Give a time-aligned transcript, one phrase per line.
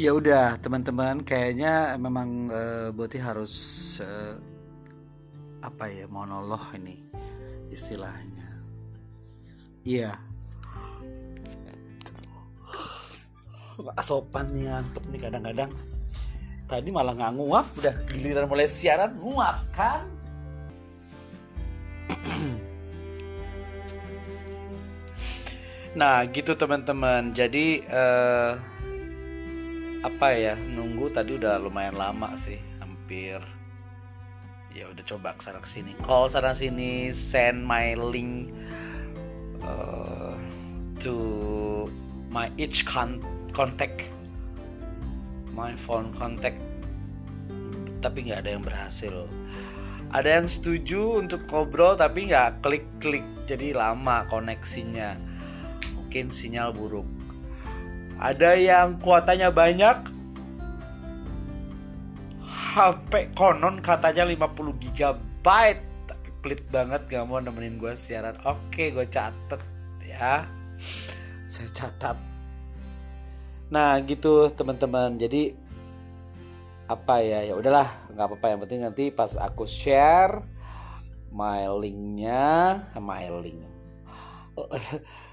[0.00, 3.52] ya udah teman-teman kayaknya memang uh, Boti harus
[4.00, 4.32] uh,
[5.60, 7.04] apa ya monolog ini
[7.68, 8.48] istilahnya.
[9.84, 10.16] Iya.
[13.76, 15.68] Nggak sopan nih ngantuk nih kadang-kadang.
[16.64, 20.08] Tadi malah nggak nguap udah giliran mulai siaran nguap kan?
[25.92, 27.36] Nah gitu teman-teman.
[27.36, 28.69] Jadi uh,
[30.00, 33.40] apa ya nunggu tadi udah lumayan lama sih hampir
[34.72, 38.54] ya udah coba ke sana ke sini call sana sini send my link
[39.60, 40.32] uh,
[40.96, 41.84] to
[42.32, 43.20] my each con
[43.52, 44.06] contact
[45.60, 46.56] my phone contact.
[48.00, 49.28] Tapi nggak ada yang berhasil.
[50.10, 55.14] Ada yang setuju untuk ngobrol tapi nggak klik klik jadi lama koneksinya.
[55.94, 57.06] Mungkin sinyal buruk
[58.20, 59.96] ada yang kuotanya banyak
[62.44, 65.46] HP konon katanya 50 GB
[66.04, 68.36] tapi pelit banget gak mau nemenin gue siaran.
[68.44, 69.64] Oke gue catet
[70.04, 70.44] ya.
[71.48, 72.16] Saya catat.
[73.72, 75.16] Nah gitu teman-teman.
[75.16, 75.56] Jadi
[76.86, 77.42] apa ya?
[77.42, 78.46] Ya udahlah nggak apa-apa.
[78.52, 80.44] Yang penting nanti pas aku share
[81.30, 83.62] my linknya my link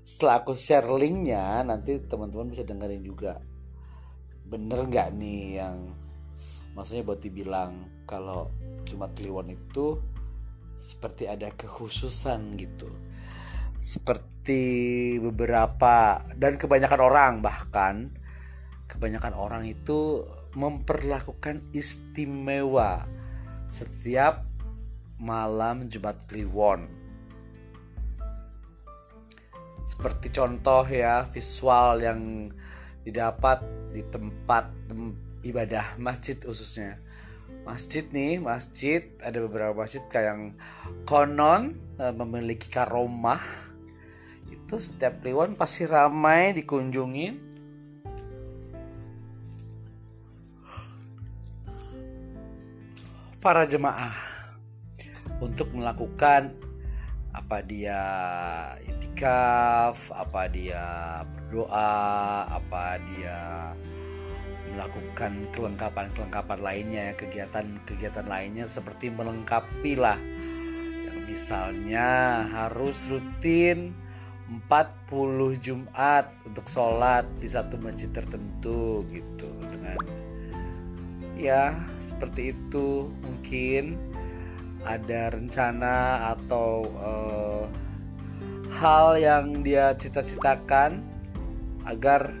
[0.00, 3.38] setelah aku share linknya nanti teman-teman bisa dengerin juga.
[4.48, 5.76] Bener nggak nih yang
[6.74, 8.50] maksudnya buat dibilang kalau
[8.88, 10.00] cuma Kliwon itu
[10.80, 12.88] seperti ada kekhususan gitu.
[13.80, 18.10] Seperti beberapa dan kebanyakan orang bahkan
[18.90, 20.26] kebanyakan orang itu
[20.58, 23.06] memperlakukan istimewa
[23.70, 24.42] setiap
[25.22, 26.99] malam Jumat Kliwon
[29.90, 32.46] seperti contoh ya visual yang
[33.02, 33.58] didapat
[33.90, 34.70] di tempat
[35.42, 37.02] ibadah masjid khususnya.
[37.66, 40.42] Masjid nih masjid ada beberapa masjid kayak yang
[41.04, 43.42] konon e, memiliki karomah.
[44.46, 47.50] Itu setiap kliwon pasti ramai dikunjungi.
[53.40, 54.14] Para jemaah
[55.40, 56.69] untuk melakukan
[57.30, 58.02] apa dia
[58.82, 60.84] itikaf, apa dia
[61.24, 63.72] berdoa, apa dia
[64.70, 70.14] melakukan kelengkapan-kelengkapan lainnya kegiatan-kegiatan lainnya seperti melengkapi lah
[71.30, 73.94] misalnya harus rutin
[74.50, 79.46] 40 Jumat untuk sholat di satu masjid tertentu gitu.
[79.62, 79.94] Dengan
[81.38, 83.94] ya seperti itu mungkin
[84.84, 87.64] ada rencana atau uh,
[88.80, 91.04] hal yang dia cita-citakan
[91.84, 92.32] agar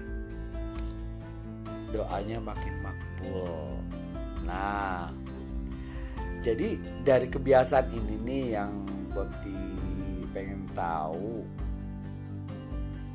[1.90, 3.76] doanya makin makbul.
[4.46, 5.10] Nah,
[6.40, 8.72] jadi dari kebiasaan ini nih yang
[9.10, 9.58] Boti
[10.30, 11.42] pengen tahu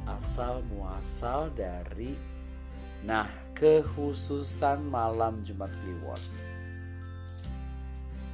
[0.06, 2.14] asal muasal dari
[3.08, 3.26] nah
[3.56, 6.22] kekhususan malam Jumat Kliwon.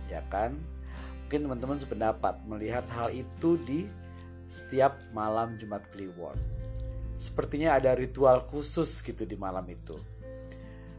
[0.09, 0.57] Ya kan?
[1.31, 3.87] Mungkin teman-teman sependapat melihat hal itu di
[4.51, 6.35] setiap malam Jumat Kliwon.
[7.15, 9.95] Sepertinya ada ritual khusus gitu di malam itu.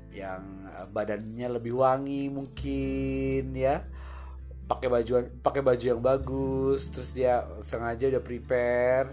[0.09, 0.41] Yang
[0.73, 3.85] eh, badannya lebih wangi mungkin ya.
[4.65, 9.13] Pakai baju pakai baju yang bagus terus dia sengaja udah prepare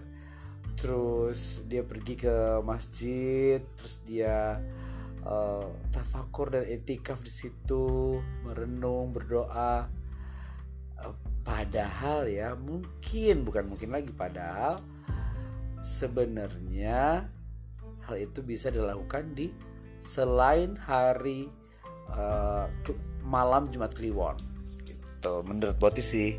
[0.80, 4.64] terus dia pergi ke masjid terus dia
[5.28, 9.99] uh, tafakur dan etikaf di situ merenung berdoa
[11.50, 14.78] padahal ya mungkin bukan mungkin lagi padahal
[15.82, 17.26] sebenarnya
[18.06, 19.50] hal itu bisa dilakukan di
[20.00, 21.50] selain hari
[22.14, 22.68] uh,
[23.26, 24.38] malam Jumat Kliwon.
[24.86, 26.38] Gitu menurut Boti sih.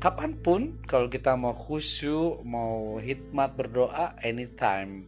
[0.00, 5.04] Kapan pun kalau kita mau khusyuk mau hikmat berdoa anytime.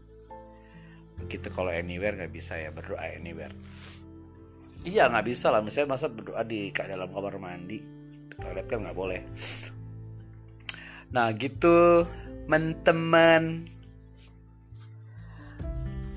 [1.16, 3.56] Begitu kalau anywhere nggak bisa ya berdoa anywhere.
[4.84, 5.64] Iya nggak bisa lah.
[5.64, 8.01] Misalnya masa berdoa di dalam kamar mandi
[8.38, 9.20] toilet kan nggak boleh
[11.12, 12.06] nah gitu
[12.42, 13.70] teman-teman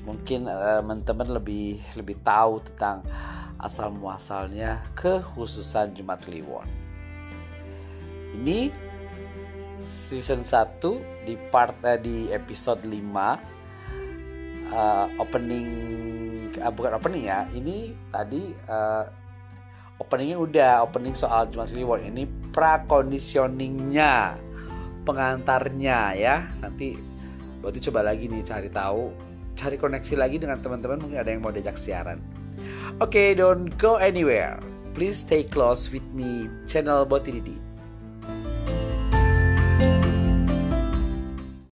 [0.05, 3.01] mungkin uh, teman-teman lebih lebih tahu tentang
[3.57, 6.69] asal muasalnya kekhususan Jumat Kliwon.
[8.37, 8.69] Ini
[9.81, 12.91] season 1 di part uh, di episode 5
[14.69, 15.67] uh, opening
[16.61, 17.49] uh, bukan opening ya.
[17.49, 19.24] Ini tadi uh,
[19.99, 22.11] openingnya udah opening soal Jumat Kliwon.
[22.11, 24.39] Ini pra conditioningnya
[25.07, 26.49] pengantarnya ya.
[26.59, 26.97] Nanti
[27.61, 29.25] berarti coba lagi nih cari tahu
[29.55, 32.19] cari koneksi lagi dengan teman-teman mungkin ada yang mau diajak siaran.
[32.99, 34.59] Oke, okay, don't go anywhere.
[34.95, 37.64] Please stay close with me channel Boti Didi.